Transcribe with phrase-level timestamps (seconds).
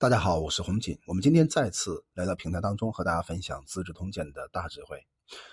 [0.00, 0.98] 大家好，我是洪锦。
[1.04, 4.98] 我们今天再次来到平台当中，和大家分享《资治通鉴》的大智慧。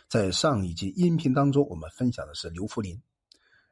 [0.07, 2.97] 在上一集音频当中，我们分享的是刘弗林，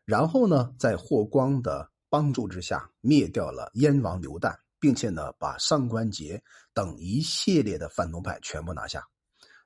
[0.04, 6.42] 然后呢，在霍光的帮助之下，灭掉了燕王刘旦，并且呢，把上官桀
[6.74, 9.02] 等一系列的反动派全部拿下。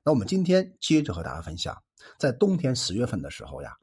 [0.04, 1.76] 那我们今天接着和大家分享，
[2.20, 3.76] 在冬天十月份的时候呀，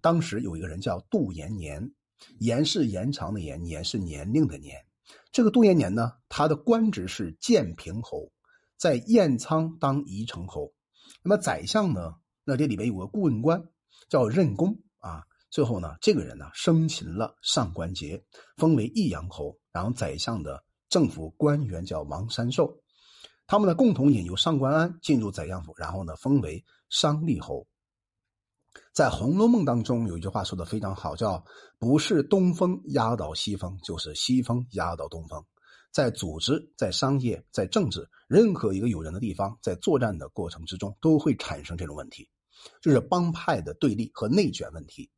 [0.00, 1.92] 当时有一个人叫杜延年，
[2.40, 4.84] 延是延长的延，年是年龄的年。
[5.32, 8.30] 这个杜延年呢，他的官职是建平侯，
[8.76, 10.74] 在燕仓当宜城侯。
[11.22, 13.64] 那么宰相呢，那这里边有个顾问官
[14.10, 15.24] 叫任公啊。
[15.48, 18.22] 最后呢，这个人呢生擒了上官桀，
[18.56, 19.58] 封为益阳侯。
[19.72, 22.82] 然后宰相的政府官员叫王山寿，
[23.46, 27.66] 他们呢共同引诱上官安进入宰相府，然后呢封为商利侯。
[28.92, 31.42] 在《红楼梦》当中有一句话说的非常好，叫
[31.80, 35.42] “不是东风压倒西风，就是西风压倒东风”。
[35.90, 42.28] 在组织、在商业、在政治，任何一个有人的地方，在作战的过程之中，都会产生这种问题，
[42.82, 45.10] 就是帮派的对立和内卷问题。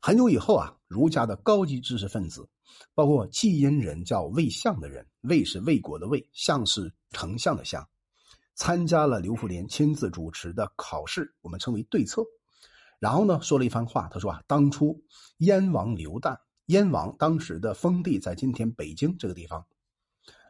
[0.00, 2.48] 很久以后啊，儒家的高级知识分子，
[2.94, 7.86] 包括济阴人叫魏相的人，魏是魏国的魏，相是丞相的相，
[8.54, 12.24] 参加了刘弗陵亲自主持的考试，我们称为对策。
[13.02, 14.08] 然后呢，说了一番话。
[14.12, 15.02] 他说啊，当初
[15.38, 19.66] 燕王刘旦，燕王当时的封地在今天北京这个地方。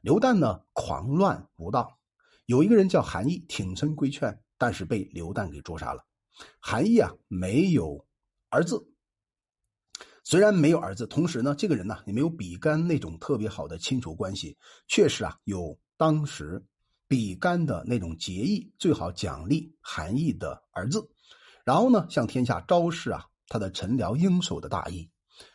[0.02, 1.98] 刘旦呢，狂乱无道，
[2.44, 6.04] 有一个人叫韩毅，挺身规劝，但是被刘旦给捉杀了。
[6.60, 8.06] 韩毅啊，没有
[8.50, 8.86] 儿子，
[10.22, 14.58] 虽然没有儿子，同时呢，这个人呢，也没有比干那种特别好的亲属关系，
[14.88, 16.62] 确实啊，有当时
[17.08, 21.08] 比干的那种结义，最好奖励韩毅的儿子。
[21.64, 25.08] 然后呢，向天下昭示啊，他的臣僚应守的大义。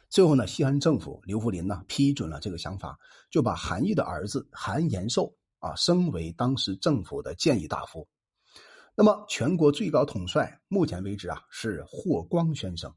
[0.09, 2.97] 最后呢，西汉政府刘福林呢批准了这个想法，
[3.29, 8.07] 就把韩愈的儿子韩延寿啊升为当时政府的谏议大夫。
[8.95, 12.95] 那么，全国最高统帅目前为止啊是霍光先生。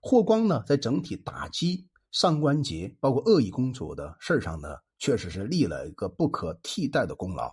[0.00, 7.52] 霍光呢，在整体打击上官桀，包括恶意公主的事上呢，确实是立了一个不可替代的功劳。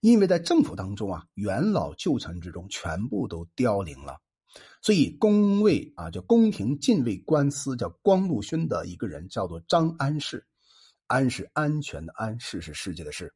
[0.00, 4.16] 因为在政府当中啊，元老旧臣之中全部都凋零了。
[4.80, 10.46] 所以，宫卫啊，叫宫廷禁卫官司，叫光禄勋的一个人，叫做张安世。
[11.06, 13.34] 安是安全的安，世是世界的世。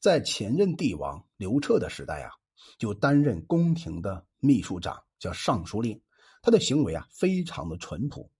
[0.00, 2.30] 在前任帝王刘彻的时代啊，
[2.78, 6.00] 就担任宫廷的秘书长，叫尚书令。
[6.42, 8.30] 他的行为啊，非常的淳朴。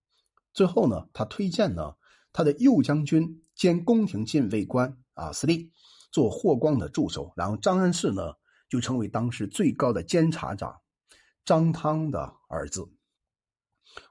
[0.52, 1.94] 最后呢，他推荐呢，
[2.32, 5.70] 他的右将军兼宫廷禁卫官啊司令
[6.10, 7.32] 做霍光的助手。
[7.36, 8.34] 然后张安世呢，
[8.68, 10.81] 就成为当时最高的监察长。
[11.44, 12.88] 张汤的儿子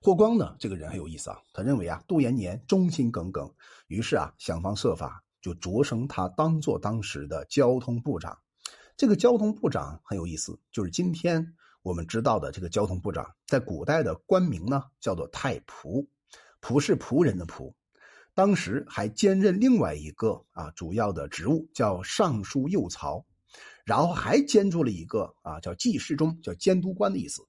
[0.02, 0.56] 霍光呢？
[0.60, 1.40] 这个人很有意思啊。
[1.54, 3.52] 他认为啊，杜延年忠心耿耿，
[3.88, 8.38] 于是啊，想方设法就擢升他当做当时的交通部长。
[8.98, 16.06] 这个交通部长很有意思，就是今天我们知道的这个交通部长，在古代的官名呢叫做太仆，
[16.62, 17.74] 仆是仆人的仆。
[18.34, 23.26] 当时还兼任另外一个啊主要的职务，叫尚书右曹。
[23.92, 27.46] 然后还兼做了一个啊，叫记事中，叫监督官的意思。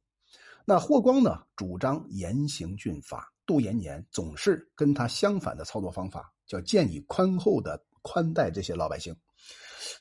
[0.64, 9.14] 那霍光呢，主张严刑峻法；杜延年总是跟他相反的操作方法，叫建议宽厚的宽待这些老百姓。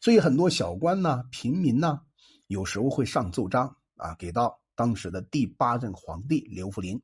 [0.01, 2.01] 所以很多小官呢、平民呢，
[2.47, 6.99] 有时候会上奏章啊，给到当时的第八任皇帝刘弗陵，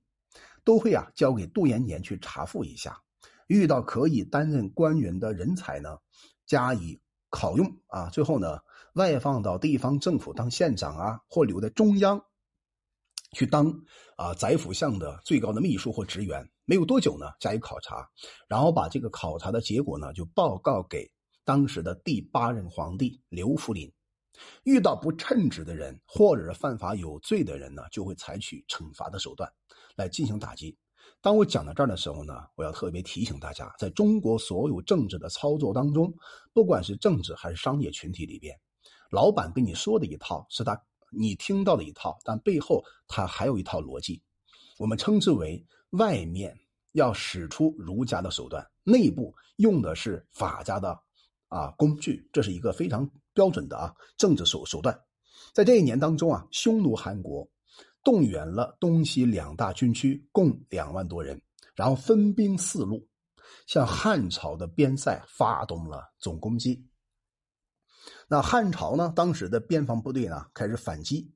[0.63, 2.99] 都会啊交给杜延年去查复一下。
[3.45, 5.95] 遇到可以担任官员的人才呢，
[6.47, 6.99] 加以。
[7.37, 8.61] 考用啊，最后呢，
[8.93, 12.25] 外放到地方政府当县长啊，或留在中央
[13.33, 13.83] 去当
[14.15, 16.49] 啊宰府相的最高的秘书或职员。
[16.65, 18.09] 没有多久呢，加以考察，
[18.47, 21.11] 然后把这个考察的结果呢，就报告给
[21.45, 23.93] 当时的第八任皇帝刘福林。
[24.63, 29.47] 遇到不称职的人或者是犯法有罪的人呢，就会采取惩罚的手段
[29.95, 30.75] 来进行打击。
[31.22, 36.13] 当我讲到这儿的时候呢，我要特别提醒大家，在中国所有政治的操作当中，
[36.53, 38.56] 不管是政治还是商业群体里边，
[39.12, 40.80] 老板跟你说的一套是他
[41.12, 44.21] 你听到的一套，但背后他还有一套逻辑，
[44.77, 46.57] 我们称之为外面
[46.92, 50.98] 要使出儒家的手段，内部用的是法家的
[51.48, 54.98] 啊工具，这是一个非常标准的啊政治手手段。
[55.51, 57.48] 在这一年当中啊，匈奴韩国。
[58.07, 61.42] 动员了东西两大军区，共两万多人，
[61.75, 63.06] 然后分兵四路，
[63.65, 66.88] 向汉朝的边塞发动了总攻击。
[68.30, 71.30] 那汉朝呢，当时的边防部队呢开始反击，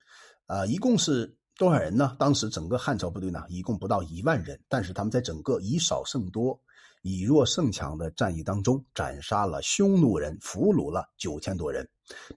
[0.45, 2.15] 啊，一共是多少人呢？
[2.17, 6.57] 当时整个汉朝部队呢，一共不到一万人，但是他们在整个以少胜多，
[7.01, 11.85] 以弱胜强的战役当中斩杀了匈奴人，俘虏了九千多人，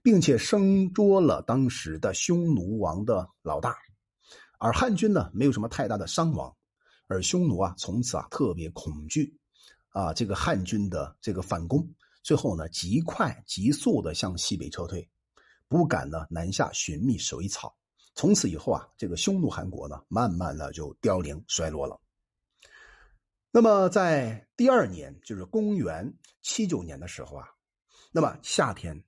[0.03, 3.77] 并且生捉了当时的匈奴王的老大。
[4.59, 6.55] 而汉军呢，没有什么太大的伤亡，
[7.07, 9.37] 而匈奴啊，从此啊特别恐惧
[9.89, 11.87] 啊这个汉军的这个反攻，
[12.23, 15.07] 最后呢极快急速的向西北撤退，
[15.67, 17.75] 不敢呢南下寻觅水草。
[18.15, 21.99] 从此以后啊，这个匈奴汗国呢，慢慢的就凋零衰落了。
[23.51, 27.47] 那么在第二年，就是公元七九年的时候啊，
[28.11, 29.03] 那么夏天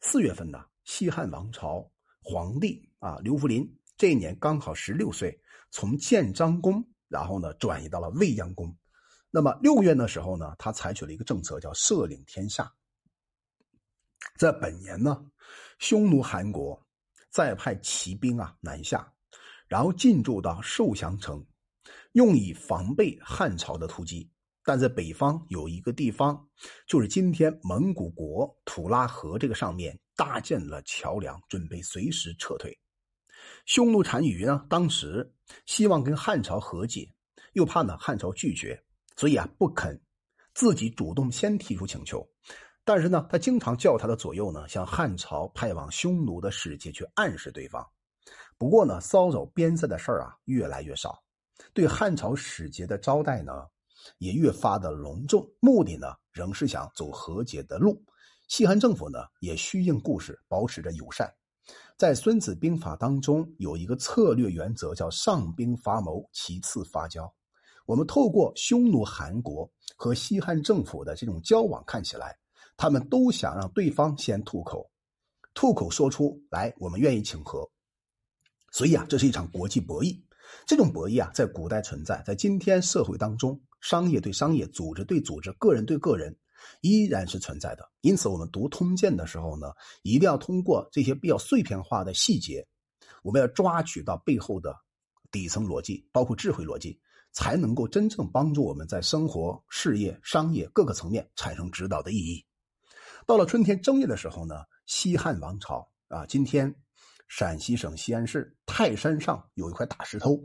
[0.00, 1.88] 四月份呢，西汉王朝
[2.20, 3.68] 皇帝啊刘弗陵
[3.98, 5.38] 这一年刚好十六岁，
[5.70, 8.74] 从建章宫，然后呢转移到了未央宫。
[9.30, 12.72] 那么六月的时候呢，他采取了一个政策，叫摄领天下。
[14.38, 15.22] 在本年呢，
[15.78, 16.82] 匈奴韩国。
[17.30, 19.12] 再派骑兵啊南下，
[19.68, 21.46] 然后进驻到寿降城，
[22.12, 24.28] 用以防备汉朝的突击。
[24.64, 26.48] 但在北方有一个地方，
[26.86, 32.76] 就是今天蒙古国土拉河这个上面搭建了桥梁，准备随时撤退。
[33.66, 35.32] 匈奴单于呢，当时
[35.66, 37.08] 希望跟汉朝和解，
[37.52, 38.82] 又怕呢汉朝拒绝，
[39.16, 40.00] 所以啊不肯
[40.54, 42.28] 自己主动先提出请求。
[42.84, 47.86] 但是呢，他经常叫他的左右呢，向汉朝派往匈奴的使节去暗示对方。
[48.56, 51.22] 不过呢，骚扰边塞的事儿啊越来越少，
[51.74, 53.52] 对汉朝使节的招待呢
[54.16, 58.02] 也越发的隆重，目的呢仍是想走和解的路。
[58.48, 61.30] 西汉政府呢也虚应故事，保持着友善。
[61.98, 67.28] 在《孙子兵法》当中有一个策略原则，叫上兵伐谋，其次伐交。
[67.86, 72.38] 我们透过匈奴、韩国和西汉政府的这种交往看起来。
[72.76, 74.88] 他们都想让对方先吐口，
[75.54, 77.68] 吐口说出来，我们愿意请和。
[78.70, 80.16] 所以啊，这是一场国际博弈。
[80.64, 86.36] 这种博弈啊，在古代存在，在今天社会当中，商业对商业，组织对组织，个人对个人，
[86.80, 87.88] 依然是存在的。
[88.00, 89.72] 因此，我们读《通鉴》的时候呢，
[90.02, 92.66] 一定要通过这些比较碎片化的细节，
[93.22, 94.74] 我们要抓取到背后的
[95.30, 97.00] 底层逻辑，包括智慧逻辑，
[97.32, 102.44] 才能够真正帮助我们在生活、事业、商业各个层面产生指导的意义。
[103.26, 106.74] 到了春天正月的时候呢，西汉王朝啊，今天
[107.28, 110.40] 陕西省西安市泰山上有一块大石头，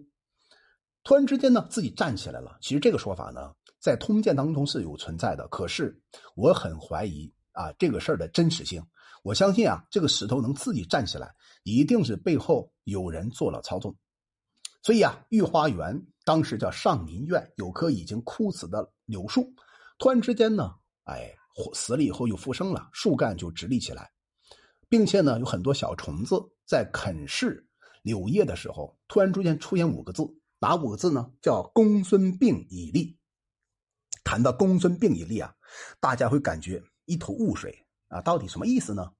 [1.03, 2.57] 突然之间呢，自己站起来了。
[2.61, 5.99] 其实这个说法呢，在通鉴当中是有存在的，可是
[6.35, 8.83] 我很怀疑啊这个事儿的真实性。
[9.23, 11.33] 我相信啊，这个石头能自己站起来，
[11.63, 13.95] 一定是背后有人做了操纵。
[14.81, 19.53] 所以啊，御花园当时叫上林苑，有棵已经枯死的柳树，
[19.97, 20.73] 突然之间呢，
[21.03, 21.33] 哎。
[21.75, 24.09] 死了以后又复生了，树干就直立起来，
[24.89, 26.35] 并且呢，有很多小虫子
[26.65, 27.63] 在啃噬
[28.01, 30.23] 柳叶的时候，突然之间出现五个字，
[30.63, 31.29] 哪五个字呢？
[31.41, 33.17] 叫“公孙并以立”。
[34.23, 35.53] 谈到“公孙并以立”啊，
[35.99, 37.77] 大家会感觉一头雾水
[38.07, 39.11] 啊，到底什么意思呢？“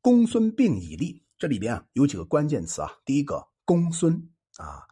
[0.00, 4.14] 公孙并以立”这里边啊有几个关键词啊，第一个“公孙”
[4.58, 4.86] 啊。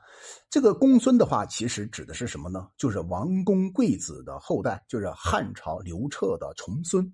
[0.50, 2.68] 这个公孙的话，其实指的是什么呢？
[2.76, 7.04] 就是王公贵子的后代，就是汉朝刘彻的重孙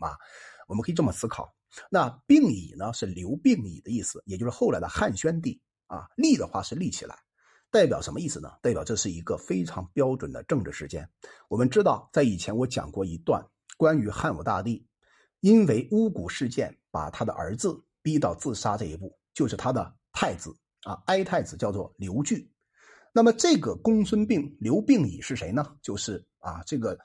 [0.00, 0.16] 啊。
[0.66, 1.54] 我们可以这么思考。
[1.90, 6.08] 那并乙呢，是刘并乙的意思，也就是后来的汉宣帝啊。
[6.16, 7.18] 立的话是立起来，
[7.70, 8.50] 代表什么意思呢？
[8.62, 11.08] 代表这是一个非常标准的政治事件。
[11.48, 13.44] 我们知道，在以前我讲过一段
[13.76, 14.86] 关于汉武大帝
[15.40, 22.50] 因为巫蛊事件把他的儿子逼到自杀这一步，就是他的太子啊，哀太子叫做刘据。
[23.12, 25.76] 那么这个公孙病刘病已是谁呢？
[25.82, 26.98] 就是啊，这个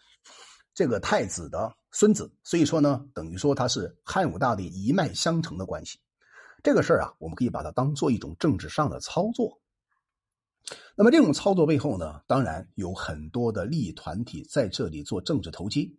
[0.74, 6.00] 这个太子的孙子，所以说呢，等于说他是汉武大帝一脉相承的关系。
[6.63, 9.61] 这个事儿啊，我们可以把它当做一种政治上的操作。
[10.95, 15.97] 那么这种操作背后呢，当然有很多的利益团体在这里做政治投机。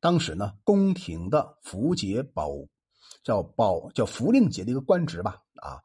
[0.00, 2.50] 当时呢，宫廷的符节保
[3.22, 5.80] 叫保叫符令节的一个官职吧，啊，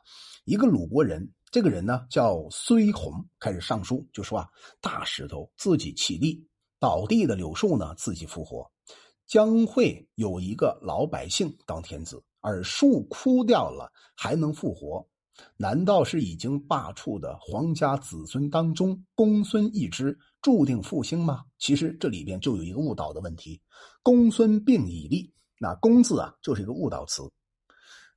[0.46, 1.32] 一个鲁国人。
[1.52, 4.50] 这个人呢叫孙弘，开始上书就说啊，
[4.82, 6.46] 大石头自己起立，
[6.80, 8.70] 倒地的柳树呢自己复活，
[9.26, 15.08] 将会有一个老百姓当天子，而树枯掉了还能复活，
[15.58, 21.44] 难道是已经罢黜的皇家子孙当中公孙一支注定复兴吗？
[21.58, 23.62] 其实这里边就有一个误导的问题，
[24.02, 27.24] 公孙并以立，那公字啊就是一个误导词。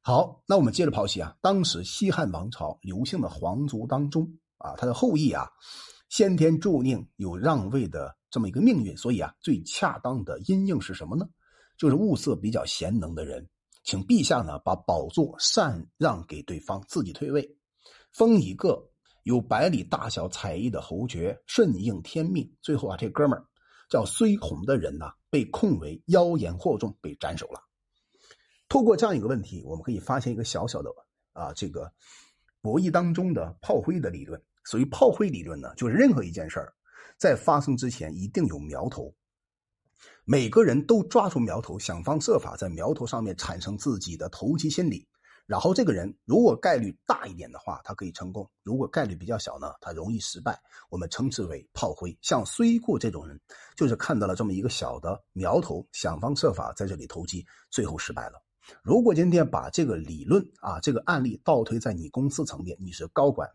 [0.00, 1.36] 好，那我们接着剖析啊。
[1.40, 4.26] 当时西汉王朝刘姓的皇族当中
[4.58, 5.48] 啊，他的后裔啊，
[6.08, 11.26] 先天注定有让位的这么一个命运，所以啊，最恰当的阴应是什么呢？
[11.76, 13.48] 就是物色比较贤能的人，
[13.82, 17.56] 请陛下呢把宝座禅让给对方，自己退位，
[18.12, 18.90] 封一个
[19.22, 22.50] 有百里大小才艺的侯爵，顺应天命。
[22.60, 23.44] 最后啊，这哥们儿
[23.88, 27.60] 叫孙红的人呢，被控为妖言惑众，被斩首了。
[28.68, 30.90] 透过这样一个问题，我们可以发现一个小小的
[31.32, 31.90] 啊，这个
[32.60, 34.38] 博弈当中的炮灰的理论。
[34.64, 36.74] 所谓炮灰理论呢，就是任何一件事儿
[37.16, 39.14] 在发生之前一定有苗头，
[40.30, 45.08] 每个人都抓住苗头，想方设法在苗头上面产生自己的投机心理。
[45.46, 50.60] 然后这个人如果概率大一点的话，他可以成功；如果概率比较小呢，他容易失败。
[50.90, 52.14] 我们称之为炮灰。
[52.20, 53.40] 像虽固这种人，
[53.74, 58.34] 就是看到了这么一个小的苗头，想方设法在这里投机，最后失败了。
[58.82, 63.48] 如果今天把这个理论啊，这个案例倒推在你公司层面，你是高管，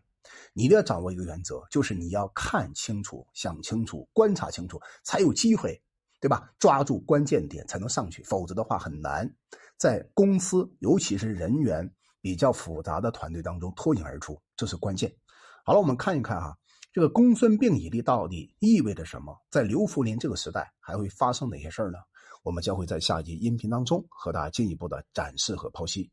[0.52, 5.80] 你一定要掌握一个原则，就是你要看清楚、想清楚、观察清楚，才有机会，
[6.24, 6.50] 对吧？
[6.58, 9.30] 抓住关键点才能上去，否则的话很难
[9.76, 11.86] 在公司，尤其是人员
[12.22, 15.14] 比较复杂的团队当中脱颖而出，这是关键。
[15.66, 16.56] 好了，我们看一看哈，
[16.94, 19.36] 这个公孙病以立到底意味着什么？
[19.50, 21.98] 在刘福林这个时代还会发生哪些事儿呢？
[22.42, 26.10] 我们将会在下一集音频当中和大家进一步的展示和剖析。